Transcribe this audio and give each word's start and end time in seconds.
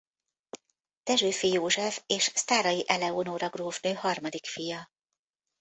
Dessewffy 1.03 1.47
József 1.51 2.03
és 2.07 2.23
Sztáray 2.35 2.83
Eleonóra 2.87 3.49
grófnő 3.49 3.93
harmadik 3.93 4.45
fia. 4.45 4.91